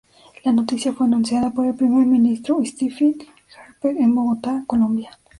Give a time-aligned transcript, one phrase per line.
[0.43, 3.17] La noticia fue anunciada por el primer ministro Stephen
[3.67, 5.11] Harper en Bogotá, Colombia.